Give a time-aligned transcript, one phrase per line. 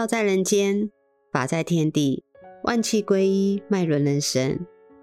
[0.00, 0.90] 道在人间，
[1.30, 2.24] 法在天地，
[2.62, 4.58] 万气归一，脉轮人生。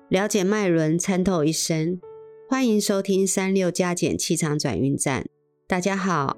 [0.10, 2.02] 了解脉轮，参透一生。
[2.50, 5.28] 欢迎收听三六加减气场转运站。
[5.68, 6.36] 大家好，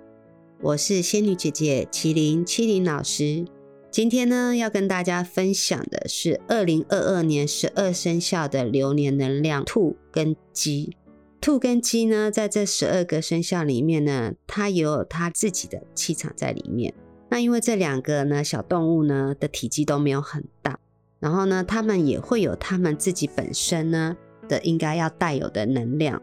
[0.62, 3.46] 我是仙女姐姐麒麟麒麟老师。
[3.90, 10.98] 今天呢，要跟大家分享的是二零二二年十二生肖的流年能量，兔跟鸡。
[11.40, 16.94] 兔跟鸡呢，在这十二个生肖里面呢，它也有它自己的气场在里面。
[17.30, 20.80] 那因为这两个呢小动物呢的体积都没有很大，
[21.20, 26.22] 然后呢，它们也会有它们自己本身呢的应该要带有的能量。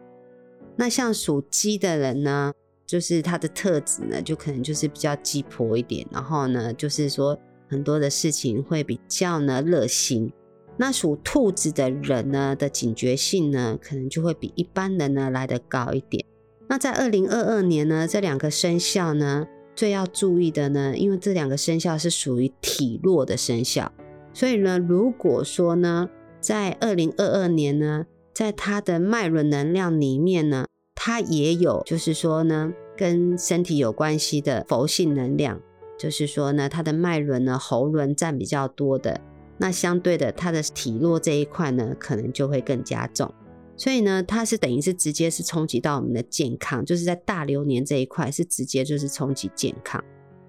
[0.77, 2.53] 那像属鸡的人呢，
[2.87, 10.33] 就是他的特质呢，就可能就是比较鸡婆一点，然后呢，就是说很多的事情会比较呢热心。
[10.77, 16.23] 那属兔子的人呢的警觉性呢，可能就会比一般人呢来得高一点。
[16.69, 19.47] 那在二零二二年呢，这两个生肖呢
[19.77, 23.93] 最要注意的呢，因为这两个生肖是属于体弱的生肖，
[24.33, 26.09] 所以呢，如果说呢，
[26.41, 35.61] 在二零二二年呢，在它的脉轮能量里面呢，它也有就是说呢，跟身体有关系的佛性能量，
[35.99, 39.21] 就是说呢，它的脉轮呢喉轮占比较多的。
[39.59, 43.33] 那相对的，它的体弱这一块呢，可能就会更加重。
[43.77, 50.03] 所以呢，它是等于是直接是冲击到我们的健康，就是在大流年这一块是直接就是冲击健康。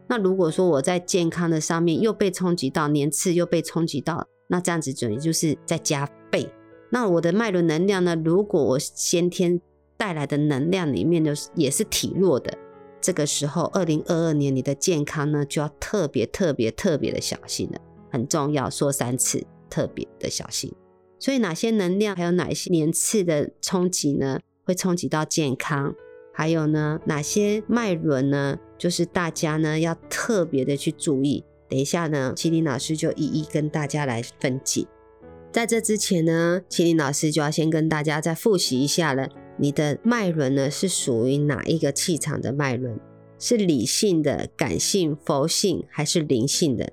[0.08, 6.50] 那如果说我在健康的上面又被冲击到，年次又被冲击到，那这样子等于就是在加倍。
[6.90, 9.60] 那我的脉轮能量呢，如果我先天
[9.98, 12.58] 带来的能量里面的也是体弱的，
[13.02, 17.82] 这个时候二零二二年你的健康呢就要特别特别特别的小心了。
[18.10, 20.74] 很重要，说三次，特别的小心。
[21.20, 24.40] 所以哪些能量，还有哪些年次的冲击呢？
[24.64, 25.96] 会冲击到健康？
[26.34, 28.60] 还有呢，哪些脉轮呢？
[28.78, 31.44] 就是大家呢要特别的去注意。
[31.68, 34.86] 等一下呢，麒麟老师就一一跟大家来分解。
[35.52, 39.28] 在这之前呢，麒麟老师就要先跟大家再复习一下了。
[39.58, 43.00] 你的脉轮呢是属于哪一个气场的脉轮？
[43.40, 46.92] 是理性的、感性、佛性，还是灵性的？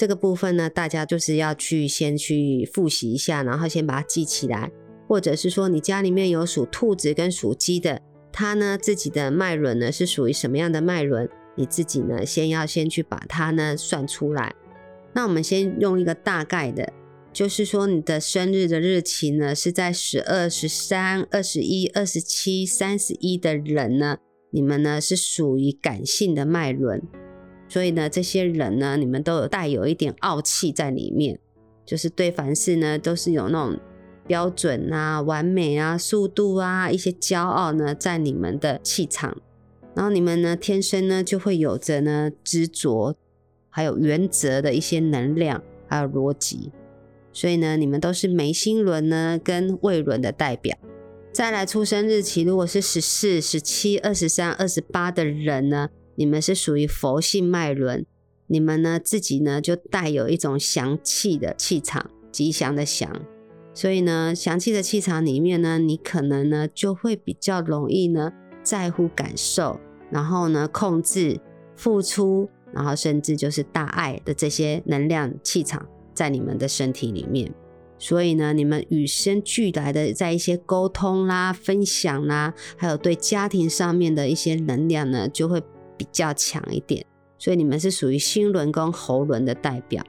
[0.00, 4.72] 这个部分呢，大家就是要去先去复习一下，然后先把它记起来，
[5.06, 8.00] 或者是说你家里面有属兔子跟属鸡的，
[8.32, 14.54] 它呢自己的脉轮呢是属于什么样的脉轮，你自己呢先要先去把它呢算出来。
[15.12, 16.90] 那我们先用一个大概的，
[17.30, 24.16] 就是说你的生日的日期呢是在十二、十三、二十一、二十七、三十一的人呢，
[24.50, 27.02] 你们呢是属于感性的脉轮。
[27.70, 31.38] 所以呢，这些人呢，你们都有带有一点傲气在里面，
[31.86, 33.78] 就是对凡事呢都是有那种
[34.26, 39.40] 标准啊、完美啊、速度啊一些骄傲呢在你们的气场，
[39.94, 43.14] 然后你们呢天生呢就会有着呢执着，
[43.68, 46.72] 还有原则的一些能量，还有逻辑，
[47.32, 50.76] 所以呢你们都是眉心轮呢跟胃轮的代表。
[51.32, 55.88] 再来出生日期，如果是十四、十七、二十三、二十八的人呢？
[56.20, 58.04] 你们是属于佛性脉轮，
[58.46, 63.10] 你们呢自己呢就带有一种祥气的气场，吉祥的祥，
[63.72, 68.30] 所以呢祥气的气场里面呢，你可能呢就会比较容易呢
[68.62, 69.80] 在乎感受，
[70.10, 71.40] 然后呢控制、
[71.74, 77.50] 付出，然后甚至就是大爱的这些能量气场在你们的身体里面，
[77.96, 85.62] 所以呢你们与生俱来的在一些沟通啦、分享啦，还有对家庭上面的一些能量呢，就会。
[86.00, 87.04] 比较强一点，
[87.36, 90.02] 所以你们是属于心轮跟喉轮的代表。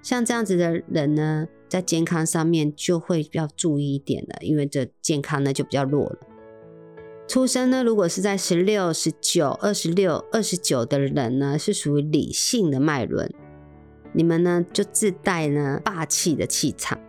[0.00, 6.18] 像这样子的人呢，在健康上面就会比较注意一点了，因为这健康呢就比较弱了。
[7.26, 13.28] 出生呢，如果是在十六、十九、二十六、二十九的人呢，是属于理性的脉轮，
[14.12, 17.00] 你们呢就自带呢霸气的气场，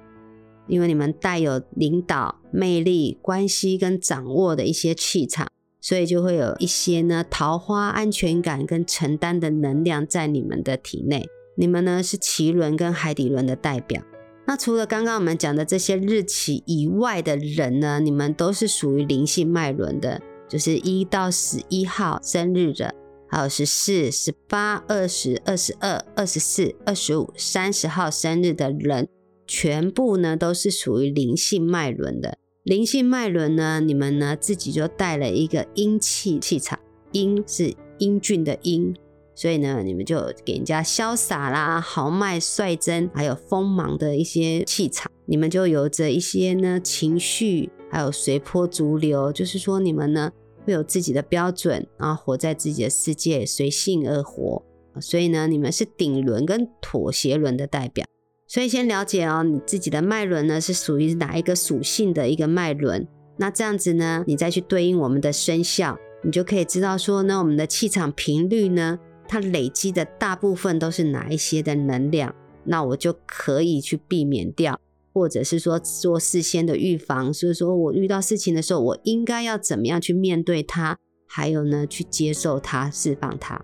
[0.68, 5.52] 因为你们带有领导魅力、关系跟掌握的一些气场。
[5.84, 11.28] 所以就会有一些呢桃花安全感跟承担的能量在你们的体内。
[11.58, 14.02] 你们呢是脐轮跟海底轮的代表。
[14.48, 22.94] 那除了刚刚我们讲的这些日期以外的人呢，你们都是属于灵性脉轮的，就是一到十一号生日的，
[23.30, 29.08] 还有十四、十八、二十二、十二、二十四、二十五、三十号生日的人，
[29.46, 32.38] 全部呢都是属于灵性脉轮的。
[32.64, 36.80] 灵性脉轮呢，你们呢自己就带了一个阴气气场，
[37.12, 38.96] 阴是英俊的英，
[39.36, 45.12] 所以呢，你们就给人家潇洒啦、豪迈、率真，还有锋芒的一些气场。
[45.26, 50.32] 你们就有着一些呢情绪，还有随波逐流，就是说你们呢
[50.64, 54.64] 会有自己的标准，然后活在自己的世界，随性而活。
[55.02, 58.06] 所以呢，你们是顶轮跟妥协轮的代表。
[58.54, 63.08] 所以先了解哦，你自己的脉轮呢是属于哪一个属性的一个脉轮？
[63.38, 72.36] 那这样子呢，你再去对应我们的生肖，你就可以知道说呢，我们的气场频率呢，它累积的大部分都是哪一些的能量？
[72.66, 74.80] 那我就可以去避免掉，
[75.12, 77.34] 或者是说做事先的预防。
[77.34, 80.96] 所以说我遇到事情的时候，我应该要怎么样去面对它？
[81.28, 83.60] 还有呢，去接受它，释放它。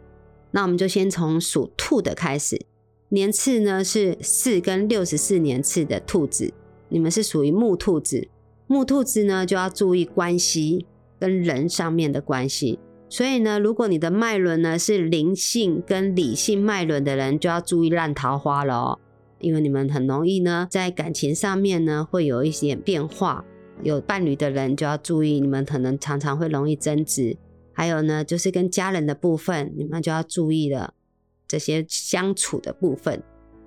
[0.50, 2.60] 那我们就先从属兔的开始。
[3.10, 6.54] 年次呢是四跟六十四年次的兔子，
[6.90, 8.28] 你们是属于木兔子。
[8.68, 10.86] 木兔子呢就要注意关系
[11.20, 12.80] 跟人上面的关系。
[13.10, 19.00] 所以呢，如果你的脉轮呢是灵性跟理性脉轮的人，就要注意烂桃花了哦。
[19.40, 23.44] 因为你们很容易呢在感情上面呢会有一些变化。
[23.82, 27.38] 有伴侣的人就要注意，你们可能常常会容易争执。
[27.74, 30.94] 还有呢，就是跟家人的部分，你们就要注意了。
[31.50, 33.22] 这些相处的部分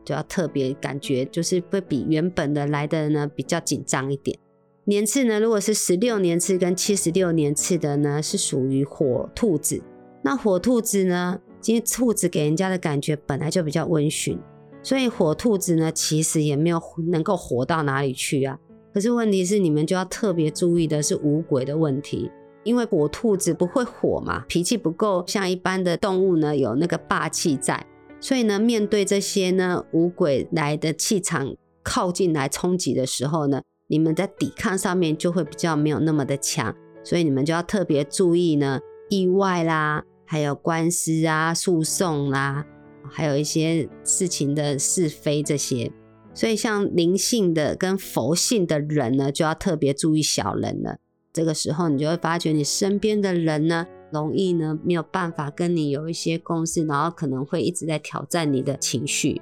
[0.05, 4.39] 就要特别感觉，就是会比原本的来的呢比较紧张一点。
[4.85, 9.83] 年次呢，如果是十六年次跟七十六年次的呢，是属于火兔子。
[10.23, 14.39] 那火兔子呢，因为兔子给人家的感觉本来就比较温驯，
[14.83, 16.81] 所以火兔子呢，其实也没有
[17.11, 18.59] 能够活到哪里去啊。
[18.93, 22.31] 可是问题是，你们就要特别注意的是五鬼的问题。
[22.65, 27.87] 因为火兔子不会火嘛，脾气不够像一般的动物呢，有那个霸气在，
[28.21, 38.79] 所以呢，面对这些呢五鬼来的气场靠近来冲击的时候呢，你们在抵抗上面就会比较没有那么的强，所以你们就要特别注意呢
[39.11, 42.65] 意外啦，还有官司啊、诉讼啦，
[43.11, 45.91] 还有一些事情的是非这些，
[46.33, 50.99] 所以像灵性的跟佛性的人呢，就要特别注意小人了。
[51.33, 59.41] 这个时候，你就会发觉你身边的人呢，容易呢没有办法跟你有一些共识，然后可能会一直在挑战你的情绪。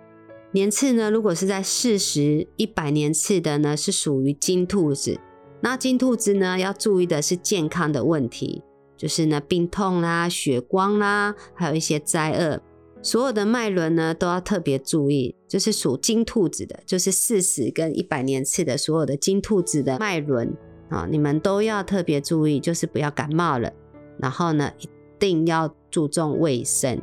[0.52, 5.18] 年次呢，如果是在四十一百年次的呢，是属于金兔子。
[5.62, 8.62] 那金兔子呢，要注意的是健康的问题，
[8.96, 12.60] 就是呢病痛啦、血光啦，还有一些灾厄。
[13.02, 20.54] 所有的脉轮呢，都要特别注意，就是属金兔子的，就是四十跟一百年次的所有的金兔子的脉轮。
[20.90, 23.72] 啊，你们都要特别注意，就是不要感冒了。
[24.18, 24.88] 然后呢，一
[25.18, 27.00] 定要注重卫生，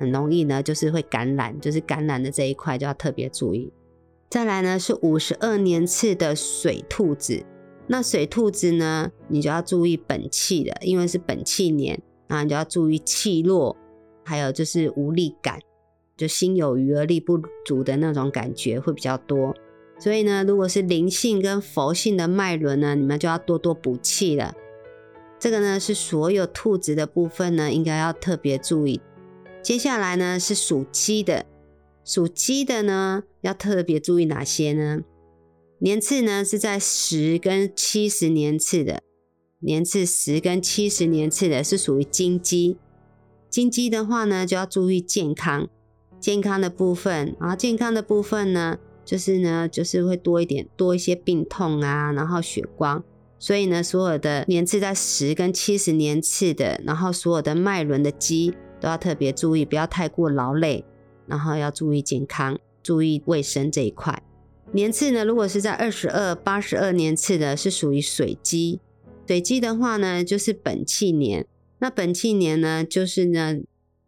[0.00, 3.72] 很容易呢就是会感染，就是感染的这一块就要特别注意。
[4.28, 7.44] 再来呢是五十二年次的水兔子，
[7.86, 13.76] 那水兔子呢，你就要注意本气的，因为是本气年，那你就要注意气弱，
[14.24, 15.60] 还有就是无力感，
[16.16, 19.54] 就心有余而力不足的那种感觉会比较多。
[19.98, 24.54] 所以呢，如果是灵性跟佛性的脉轮呢，你们就要多多补气了。
[25.38, 29.00] 这个呢是所有兔子的部分呢，应该要特别注意。
[29.62, 31.46] 接下来呢是属鸡的，
[32.04, 35.00] 属鸡的呢要特别注意哪些呢？
[35.78, 39.02] 年次呢是在十跟七十年次的，
[39.60, 42.76] 年次十跟七十年次的是属于金鸡。
[43.48, 45.68] 金鸡的话呢，就要注意健康，
[46.20, 48.78] 健康的部分啊，健康的部分呢。
[49.06, 53.04] 就是呢，就是会多一点，多一些病痛啊，然后血光，
[53.38, 60.84] 所以呢，所有的年次在十跟七十年次的，然后所有的脉轮的肌都要特别注意，不要太过劳累，
[61.26, 64.20] 然后要注意健康，注意卫生这一块。
[64.72, 68.80] 年次呢，如果是在二十二、八十二年次的，是属于水鸡。
[69.28, 71.46] 水鸡的话呢，就是本气年，
[71.78, 73.58] 那本气年呢，就是呢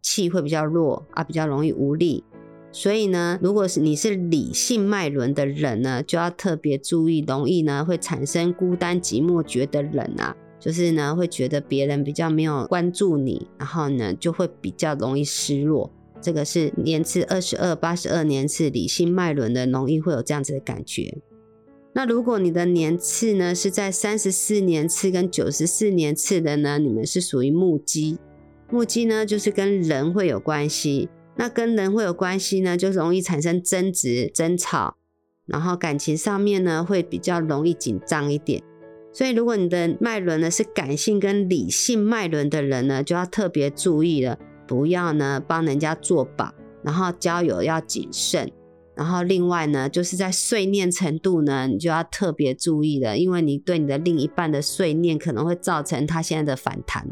[0.01, 2.25] 气会比较弱啊，比较容易无力。
[2.71, 15.91] 所以呢，如果是你是理性脉轮的人呢，就要特别注意，容易呢会产生孤单寂寞觉得冷啊，就是呢会觉得别人比较没有关注你，然后呢就会比较容易失落。
[16.21, 21.17] 这个是年次二十二、八十二年次理性脉轮的，容易会有这样子的感觉。
[21.93, 28.19] 那如果你的年次呢是在三十四年次跟九十四年次的呢，你们是属于木鸡，
[28.69, 31.09] 木鸡呢就是跟人会有关系。
[31.39, 34.97] 那跟人会有关系呢，就容易产生争执、争吵，
[35.45, 38.61] 然后感情上面呢会比较容易紧张一点。
[39.13, 46.53] 所以，如果你的脉轮呢是感性跟理性脉轮的人呢，就要特别注意了，不要呢帮人家做保，
[46.83, 48.51] 然后交友要谨慎。
[48.93, 57.07] 然后另外呢，就是在碎念程度呢，你就要特别注意了，因为你对你的另一半的碎念可能会造成他现在的反弹。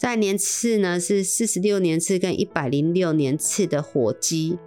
[0.00, 4.58] 在年次呢是四十六年次跟一百零六年次的火鸡，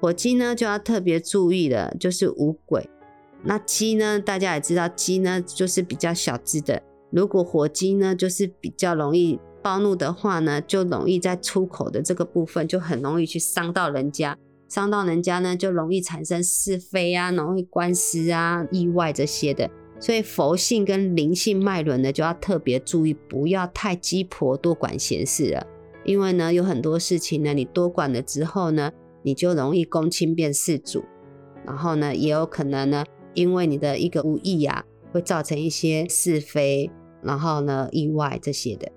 [0.00, 2.88] 火鸡呢就要特别注意了，就是五鬼。
[3.44, 6.82] 那鸡呢，大家也知道，鸡呢就是比较小只的。
[7.10, 14.34] 如果火鸡呢，就是比较容易暴怒的话呢，就容易在出口的这个部分就很容易去伤到人家，
[14.70, 19.70] 伤到人家呢就容易产生是非啊，容易官司啊、意外这些的。
[20.00, 25.66] 所以佛性跟灵性脉轮呢，就要特别注意，不要太鸡婆多管闲事了。
[26.04, 28.90] 因为呢，有很多事情呢，你多管了之后呢，
[29.22, 31.04] 你就容易公亲变事主，
[31.66, 33.04] 然后呢，也有可能呢，
[33.34, 36.90] 因为你的一个无意啊，会造成一些是非，
[37.22, 38.90] 然后呢，意外这些的。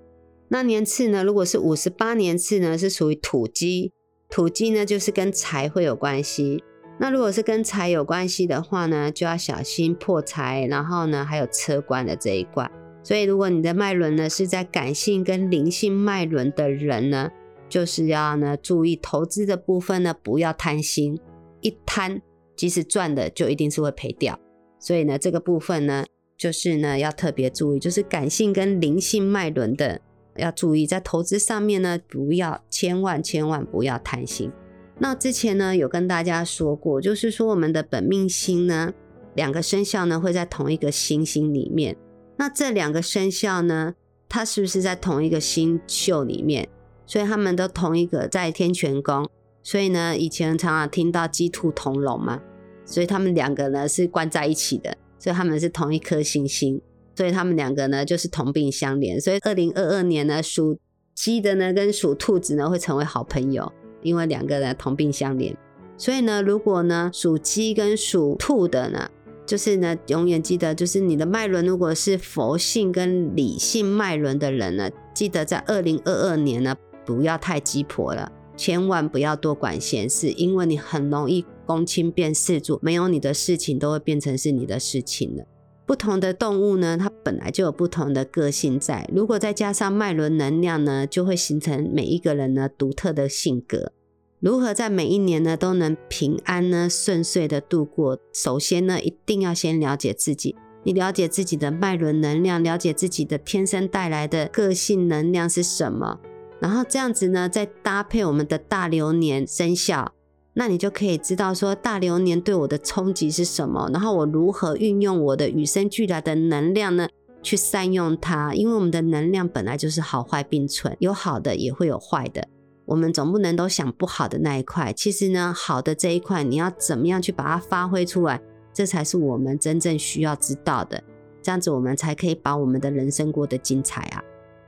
[0.48, 3.92] 那年次呢，如果是五十八年次呢，是属于土鸡，
[4.30, 6.64] 土鸡呢就是跟财会有关系。
[6.96, 12.70] 那如果是跟财有关系的话呢，就要小心破财，然后呢，还有车官的这一卦。
[13.02, 17.30] 所以，如果你的脉轮呢是在感性跟灵性脉轮的人呢，
[17.68, 21.18] 就是要呢注意投资的部分呢，不要贪心，
[21.60, 22.22] 一贪
[22.56, 24.38] 即使赚的就一定是会赔掉。
[24.78, 26.06] 所以呢，这个部分呢，
[26.38, 30.00] 就是呢要特别注意，就是感性跟灵性脉轮的
[30.36, 34.50] 要注意，在投资上面呢，不要千万千万不要贪心。
[34.98, 38.92] 那之前呢有跟大家说过，就是说我们的本命星呢，
[39.34, 41.96] 两个生肖呢会在同一个星星里面。
[42.36, 43.94] 那这两个生肖呢，
[44.28, 46.68] 它是不是在同一个星宿里面？
[47.06, 49.28] 所以他们都同一个在天权宫。
[49.62, 52.40] 所以呢，以前常常听到鸡兔同笼嘛，
[52.84, 56.80] 所以他们两个呢是关在一起的，所以他们是同一颗星星，
[57.16, 59.18] 所以他们两个呢就是同病相怜。
[59.18, 60.78] 所以二零二二年呢，属
[61.14, 63.72] 鸡的呢跟属兔子呢会成为好朋友，
[64.04, 65.52] 因为两个人同病相怜。
[65.96, 69.08] 所以呢，如果呢属鸡跟属兔的呢，
[69.46, 85.44] 就是呢，永远记得，就是你的脉轮，如果是佛性跟理性脉轮的人呢，记得在二零二二年呢，不要太鸡婆了，千万不要多管闲事，因为你很容易公亲变事主，没有你的事情都会变成是你的事情了。
[85.86, 93.92] 不同的动物呢，它本来就有不同的个性在，如果再加上脉轮能量呢，就会形成每一个人呢独特的性格。
[94.40, 98.18] 如何在每一年呢都能平安呢顺遂的度过？
[98.32, 100.56] 首先呢，一定要先了解自己。
[100.84, 106.18] 你了解自己的脉轮能量，了解自己的天生带来的个性能量是什么，
[106.60, 110.13] 然后这样子呢，再搭配我们的大流年生肖，
[110.54, 117.08] 那你就可以知道说大流年对我的冲击是什么，然后我如何运用我的与生俱来的能量呢，
[117.42, 118.54] 去善用它。
[118.54, 122.46] 因为我们的能量本来就是好坏并存，有好的也会有坏的。
[122.86, 128.40] 我们总不能都想不好的那一块，其实呢，好的这一块，你要怎么样去把它发挥出来，
[128.72, 131.02] 这才是我们真正需要知道的。
[131.42, 134.22] 这样子，我们才可以把我们的人生过得精彩啊！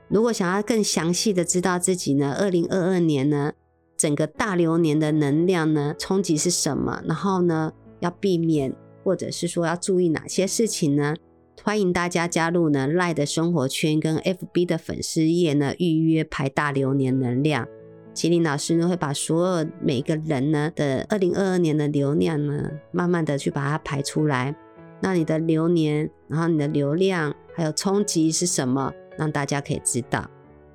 [0.09, 3.53] 如果想要更详细的知道自己呢，二零二二年呢，
[3.97, 7.01] 整个大流年的能量呢，冲击是什么？
[7.05, 8.73] 然后呢，要避免
[9.03, 11.15] 或者是说要注意哪些事情呢？
[11.63, 17.67] 欢迎大家加入呢赖的生活圈跟 FB 的粉丝页呢，预约排大流年能量。
[18.13, 24.55] 麒麟老师呢，会把所有每个人呢的二零二二年的流量呢，慢慢的去把它排出来。
[25.01, 30.29] 那你的流年，然后你的流量还有冲击是什么，让大家可以知道。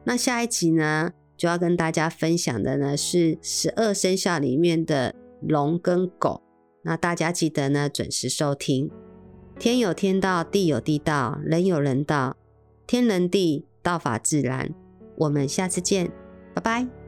[0.05, 1.11] 那下一集呢，
[1.43, 6.41] 就要跟大家分享的呢是十二生肖里面的龙跟狗。
[6.85, 8.89] 那大家记得呢准时收听。
[9.59, 12.37] 天有天道，地有地道，人有人道，
[12.87, 14.73] 天人地，道法自然。
[15.17, 16.13] 我们下次见，
[16.55, 17.02] 拜拜。